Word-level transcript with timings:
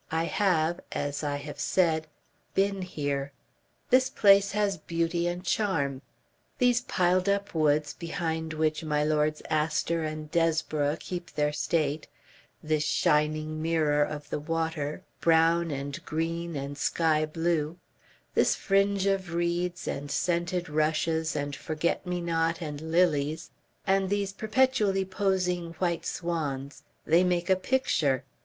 I 0.11 0.23
have, 0.23 0.79
as 0.91 1.23
I 1.23 1.35
have 1.35 1.59
said 1.59 2.07
BEEN 2.55 2.81
HERE. 2.81 3.31
This 3.91 4.09
place 4.09 4.53
has 4.53 4.77
beauty 4.79 5.27
and 5.27 5.45
charm; 5.45 6.01
these 6.57 6.81
piled 6.81 7.29
up 7.29 7.53
woods 7.53 7.93
behind 7.93 8.53
which 8.53 8.83
my 8.83 9.03
Lords 9.03 9.43
Astor 9.47 10.03
and 10.03 10.31
Desborough 10.31 10.97
keep 10.99 11.29
their 11.29 11.53
state, 11.53 12.07
this 12.63 12.83
shining 12.83 13.61
mirror 13.61 14.01
of 14.03 14.27
the 14.31 14.39
water, 14.39 15.03
brown 15.19 15.69
and 15.69 16.03
green 16.03 16.55
and 16.55 16.79
sky 16.79 17.23
blue, 17.27 17.77
this 18.33 18.55
fringe 18.55 19.05
of 19.05 19.35
reeds 19.35 19.87
and 19.87 20.09
scented 20.09 20.67
rushes 20.67 21.35
and 21.35 21.55
forget 21.55 22.07
me 22.07 22.21
not 22.21 22.59
and 22.59 22.81
lilies, 22.81 23.51
and 23.85 24.09
these 24.09 24.33
perpetually 24.33 25.05
posing 25.05 25.73
white 25.73 26.07
swans: 26.07 26.81
they 27.05 27.23
make 27.23 27.51
a 27.51 27.55
picture. 27.55 28.23